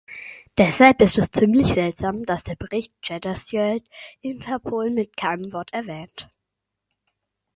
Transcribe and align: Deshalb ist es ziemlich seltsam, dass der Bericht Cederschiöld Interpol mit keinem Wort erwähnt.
Deshalb 0.57 0.99
ist 1.03 1.19
es 1.19 1.29
ziemlich 1.29 1.67
seltsam, 1.67 2.23
dass 2.23 2.41
der 2.41 2.55
Bericht 2.55 2.91
Cederschiöld 3.05 3.83
Interpol 4.21 4.89
mit 4.89 5.15
keinem 5.15 5.53
Wort 5.53 5.71
erwähnt. 5.73 6.27